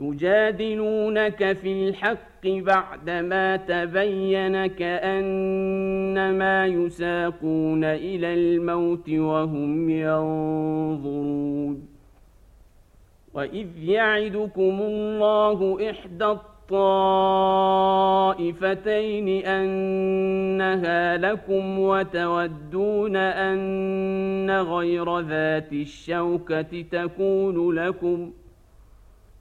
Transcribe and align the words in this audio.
يجادلونك 0.00 1.52
في 1.52 1.88
الحق 1.88 2.46
بعدما 2.46 3.56
تبين 3.56 4.66
كأنما 4.66 6.66
يساقون 6.66 7.84
إلى 7.84 8.34
الموت 8.34 9.10
وهم 9.10 9.90
ينظرون. 9.90 11.88
وإذ 13.34 13.66
يعدكم 13.78 14.80
الله 14.80 15.90
إحدى 15.90 16.24
الطائفتين 16.24 16.48
أنها 19.46 21.16
لكم 21.16 21.78
وتودون 21.78 23.16
أن 23.16 24.50
غير 24.50 25.20
ذات 25.20 25.72
الشوكة 25.72 26.84
تكون 26.90 27.74
لكم 27.74 28.30
ۖ 28.30 28.32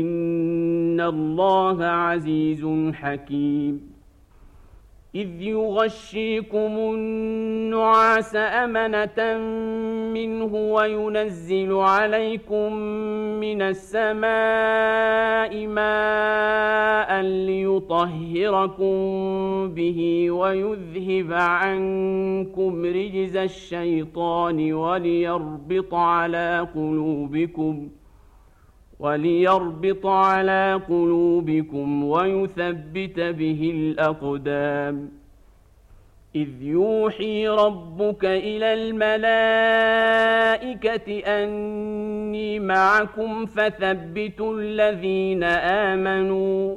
ان 0.00 1.00
الله 1.00 1.84
عزيز 1.84 2.66
حكيم 2.92 3.94
اذ 5.14 5.42
يغشيكم 5.42 6.72
النعاس 6.94 8.36
امنه 8.36 9.38
منه 10.14 10.54
وينزل 10.54 11.72
عليكم 11.72 12.72
من 13.40 13.62
السماء 13.62 14.32
ماء 15.66 17.20
ليطهركم 17.22 18.94
به 19.74 20.30
ويذهب 20.30 21.32
عنكم 21.32 22.84
رجز 22.84 23.36
الشيطان 23.36 24.72
وليربط 24.72 25.94
على 25.94 26.68
قلوبكم 26.74 27.88
ۖ 28.00 28.03
وليربط 29.04 30.06
على 30.06 30.80
قلوبكم 30.88 32.04
ويثبت 32.04 33.20
به 33.20 33.72
الأقدام. 33.74 35.10
إذ 36.36 36.62
يوحي 36.62 37.48
ربك 37.48 38.24
إلى 38.24 38.74
الملائكة 38.74 39.38
أني 41.18 42.58
معكم 42.58 43.46
فثبتوا 43.46 44.60
الذين 44.60 45.44
آمنوا. 45.44 46.76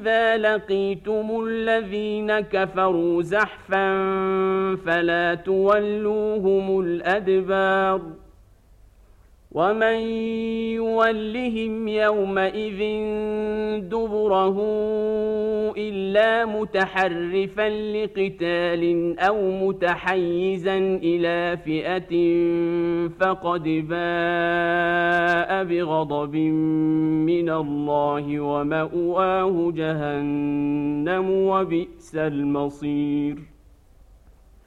إذا 0.00 0.36
لقيتم 0.36 1.44
الذين 1.46 2.40
كفروا 2.40 3.22
زحفا 3.22 3.86
فلا 4.86 5.34
تولوهم 5.34 6.80
الأدبار 6.80 8.00
ومن 9.52 9.98
يولهم 10.76 11.88
يومئذ 11.88 12.80
دبره 13.88 14.58
إلا 15.76 16.46
متحرفا 16.46 17.68
لقتال 17.68 19.14
أو 19.20 19.50
متحيزا 19.68 20.78
إلى 20.78 21.56
فئة 21.64 22.12
فقد 23.20 23.62
باء 23.62 25.64
بغضب 25.64 26.34
من 27.26 27.50
الله 27.50 28.40
ومأواه 28.40 29.72
جهنم 29.72 31.30
وبئس 31.30 32.16
المصير 32.16 33.57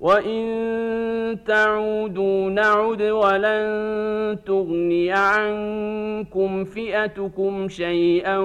وإن 0.00 1.38
تعودوا 1.46 2.50
نعد 2.50 3.02
ولن 3.02 4.38
تغني 4.46 5.12
عنكم 5.12 6.64
فئتكم 6.64 7.68
شيئا 7.68 8.38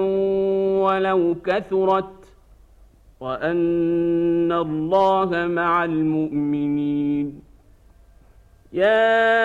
ولو 0.84 1.36
كثرت 1.44 2.24
وأن 3.20 4.52
الله 4.52 5.46
مع 5.46 5.84
المؤمنين 5.84 7.42
يا 8.72 9.44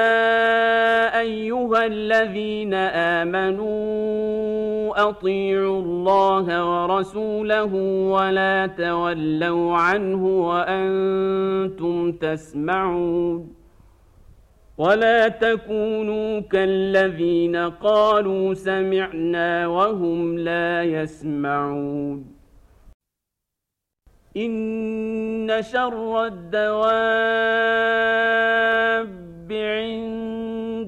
ايها 1.20 1.86
الذين 1.86 2.74
امنوا 3.24 4.49
أطيعوا 4.96 5.82
الله 5.82 6.48
ورسوله 6.72 7.74
ولا 8.16 8.68
تولوا 8.68 9.78
عنه 9.78 10.26
وأنتم 10.26 12.12
تسمعون 12.12 13.56
ولا 14.78 15.28
تكونوا 15.28 16.40
كالذين 16.40 17.56
قالوا 17.56 18.54
سمعنا 18.54 19.68
وهم 19.68 20.38
لا 20.38 20.84
يسمعون 20.84 22.26
إن 24.38 25.62
شر 25.62 26.26
الدواب 26.26 27.20
عند 29.52 30.59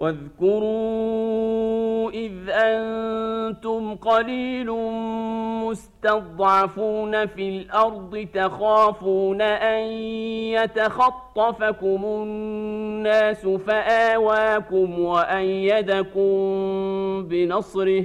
واذكروا 0.00 1.46
إذ 2.10 2.32
أنتم 2.50 3.94
قليل 3.94 4.70
مستضعفون 5.64 7.26
في 7.26 7.48
الأرض 7.48 8.26
تخافون 8.34 9.42
أن 9.42 9.82
يتخطفكم 10.52 12.04
الناس 12.04 13.46
فآواكم 13.46 15.00
وأيدكم 15.00 16.28
بنصره 17.28 18.04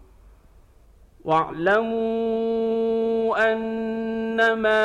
واعلموا 1.25 2.71
أنما 3.53 4.81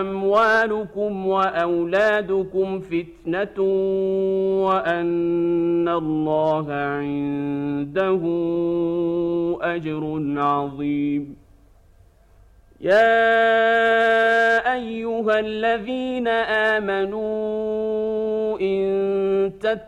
أموالكم 0.00 1.26
وأولادكم 1.26 2.80
فتنة 2.80 3.62
وأن 4.64 5.88
الله 5.88 6.72
عنده 6.72 8.22
أجر 9.62 10.22
عظيم. 10.36 11.36
يا 12.80 13.38
أيها 14.74 15.38
الذين 15.38 16.28
آمنوا 16.78 18.60
إن 18.60 19.52
تتقوا 19.60 19.87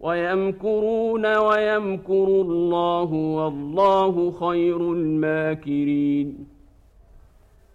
ويمكرون 0.00 1.36
ويمكر 1.36 2.24
الله 2.24 3.12
والله 3.12 4.30
خير 4.30 4.76
الماكرين. 4.76 6.58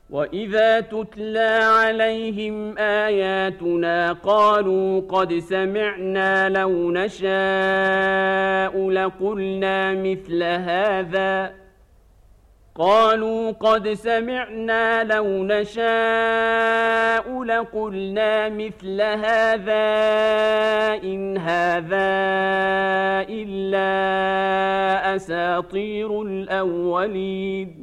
وإذا 0.10 0.80
تتلى 0.80 1.60
عليهم 1.64 2.78
آياتنا 2.78 4.14
قالوا 4.14 5.02
قد 5.10 5.34
سمعنا 5.34 6.50
لو 6.50 6.92
نشاء 6.92 8.90
لقلنا 8.90 9.94
مثل 9.94 10.44
هذا 10.44 11.63
قالوا 12.76 13.52
قد 13.52 13.94
سمعنا 13.94 15.04
لو 15.04 15.44
نشاء 15.44 15.84
لقلنا 17.44 18.50
مثل 18.50 19.02
هذا 19.02 19.84
إن 21.04 21.38
هذا 21.38 22.10
إلا 23.30 23.86
أساطير 25.16 26.22
الأولين. 26.22 27.83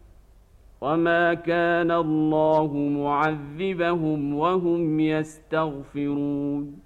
وما 0.81 1.33
كان 1.33 1.91
الله 1.91 2.73
معذبهم 2.73 4.35
وهم 4.35 4.99
يستغفرون 4.99 6.79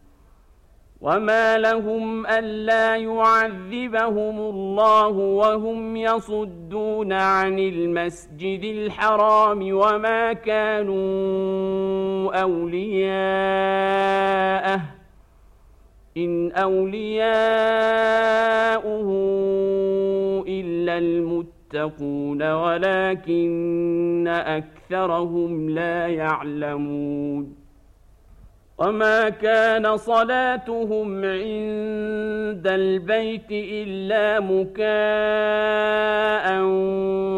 وما 1.02 1.58
لهم 1.58 2.26
الا 2.26 2.96
يعذبهم 2.96 4.40
الله 4.40 5.08
وهم 5.08 5.96
يصدون 5.98 7.14
عن 7.14 7.60
المسجد 7.60 8.64
الحرام 8.64 9.74
وما 9.74 10.34
كانوا 10.34 10.96
اولياءه 12.42 13.76
ان 16.18 16.52
اولياؤه 16.52 17.26
الا 20.48 20.98
المتقين 20.98 21.55
يتقون 21.76 22.52
ولكن 22.52 24.28
أكثرهم 24.28 25.70
لا 25.70 26.08
يعلمون 26.08 27.56
وما 28.78 29.30
كان 29.30 29.98
صلاتهم 29.98 31.16
عند 31.16 32.68
البيت 32.68 33.52
إلا 33.52 34.40
مكاء 34.40 34.86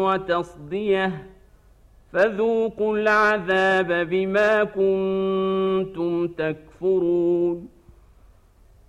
وتصدية 0.06 1.26
فذوقوا 2.12 2.98
العذاب 2.98 4.08
بما 4.08 4.64
كنتم 4.64 6.28
تكفرون 6.28 7.77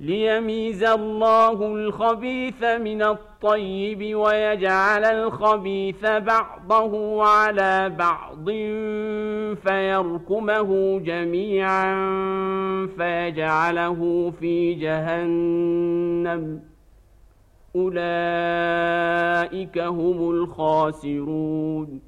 ليميز 0.00 0.84
الله 0.84 1.74
الخبيث 1.74 2.64
من 2.64 3.02
الطيب 3.02 4.16
ويجعل 4.16 5.04
الخبيث 5.04 6.06
بعضه 6.06 7.24
على 7.24 7.94
بعض 7.98 8.50
فيركمه 9.66 10.98
جميعا 10.98 11.96
فيجعله 12.96 14.32
في 14.40 14.74
جهنم. 14.74 16.60
أولئك 17.76 19.78
هم 19.78 20.30
الخاسرون. 20.30 22.07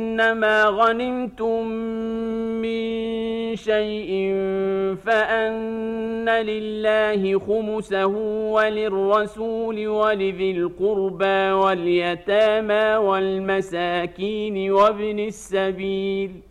أنما 0.21 0.65
غنمتم 0.65 1.67
من 2.61 3.55
شيء 3.55 4.33
فأن 5.05 6.29
لله 6.29 7.39
خمسه 7.39 8.07
وللرسول 8.51 9.87
ولذي 9.87 10.51
القربى 10.51 11.51
واليتامى 11.51 12.95
والمساكين 12.95 14.71
وابن 14.71 15.19
السبيل 15.19 16.31
ۖ 16.47 16.50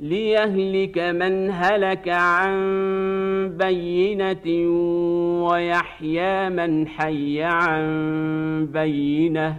ليهلك 0.00 0.98
من 0.98 1.50
هلك 1.50 2.08
عن 2.08 2.56
بينه 3.56 4.46
ويحيى 5.48 6.50
من 6.50 6.88
حي 6.88 7.42
عن 7.42 7.86
بينه 8.72 9.56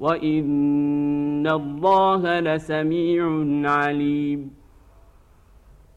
وان 0.00 1.46
الله 1.46 2.40
لسميع 2.40 3.24
عليم 3.70 4.50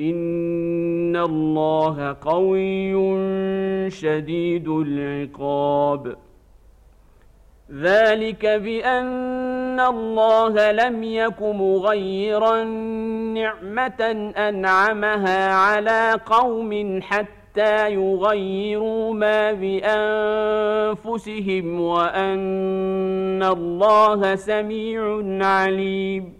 ان 0.00 1.16
الله 1.16 2.16
قوي 2.20 2.94
شديد 3.90 4.68
العقاب 4.68 6.16
ذلك 7.72 8.46
بان 8.46 9.80
الله 9.80 10.72
لم 10.72 11.02
يك 11.02 11.42
مغيرا 11.42 12.64
نعمه 13.34 14.32
انعمها 14.36 15.52
على 15.54 16.20
قوم 16.26 17.00
حتى 17.02 17.94
يغيروا 17.94 19.14
ما 19.14 19.52
بانفسهم 20.92 21.80
وان 21.80 23.42
الله 23.42 24.34
سميع 24.34 25.22
عليم 25.46 26.39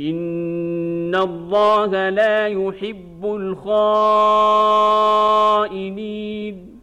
إن 0.00 1.14
الله 1.14 2.08
لا 2.08 2.46
يحب 2.46 3.24
الخائنين 5.64 6.80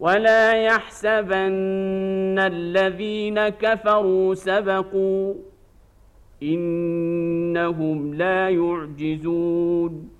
ولا 0.00 0.52
يحسبن 0.52 2.38
الذين 2.38 3.48
كفروا 3.48 4.34
سبقوا 4.34 5.34
إنهم 6.42 8.14
لا 8.14 8.48
يعجزون 8.48 10.19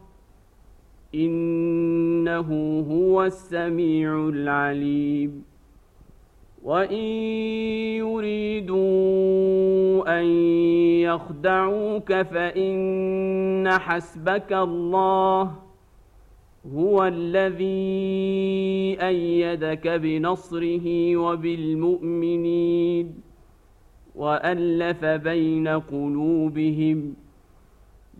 إنه 1.15 2.79
هو 2.91 3.23
السميع 3.23 4.29
العليم. 4.29 5.43
وإن 6.63 7.03
يريدوا 7.97 8.79
أن 10.19 10.25
يخدعوك 11.01 12.13
فإن 12.13 13.69
حسبك 13.71 14.53
الله 14.53 15.55
هو 16.75 17.05
الذي 17.05 18.97
أيدك 19.01 19.87
بنصره 19.87 21.17
وبالمؤمنين 21.17 23.13
وألف 24.15 25.05
بين 25.05 25.67
قلوبهم 25.67 27.13
ۖ. 27.27 27.30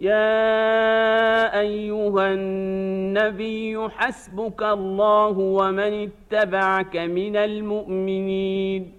يا 0.00 1.60
أيها 1.60 2.32
النبي 2.32 3.88
حسبك 3.88 4.62
الله 4.62 5.38
ومن 5.38 6.08
اتبعك 6.08 6.96
من 6.96 7.36
المؤمنين. 7.36 8.92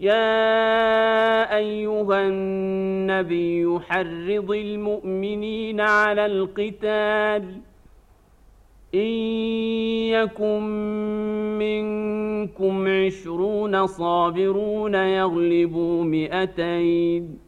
يا 0.00 1.56
أيها 1.56 2.28
النبي 2.28 3.78
حرض 3.80 4.50
المؤمنين 4.50 5.80
على 5.80 6.26
القتال. 6.26 7.60
إن 8.94 9.10
يكن 10.10 10.62
منكم 11.58 12.88
عشرون 12.88 13.86
صابرون 13.86 14.94
يغلبوا 14.94 16.04
مئتين. 16.04 17.47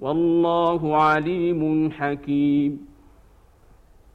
والله 0.00 0.96
عليم 0.96 1.90
حكيم. 1.90 2.94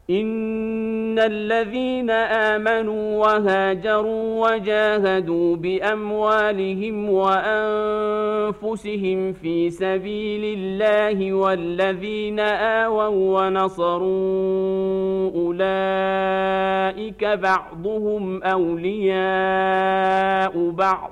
إن 0.09 1.19
الذين 1.19 2.09
آمنوا 2.09 3.25
وهاجروا 3.25 4.49
وجاهدوا 4.49 5.55
بأموالهم 5.55 7.09
وأنفسهم 7.09 8.53
في 9.33 9.69
سبيل 9.69 10.57
الله 10.59 11.33
والذين 11.33 12.39
آووا 12.39 13.47
ونصروا 13.47 15.31
أولئك 15.35 17.25
بعضهم 17.25 18.43
أولياء 18.43 19.09
بعض. 20.69 21.11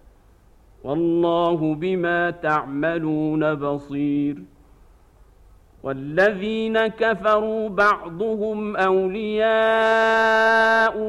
والله 0.83 1.75
بما 1.75 2.31
تعملون 2.31 3.55
بصير. 3.55 4.37
والذين 5.83 6.87
كفروا 6.87 7.69
بعضهم 7.69 8.75
أولياء 8.75 9.51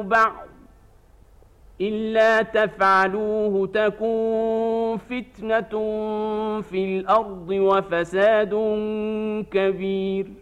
بعض 0.02 0.46
إلا 1.80 2.42
تفعلوه 2.42 3.66
تكون 3.66 4.96
فتنة 4.96 5.70
في 6.60 6.84
الأرض 6.98 7.48
وفساد 7.50 8.50
كبير. 9.50 10.41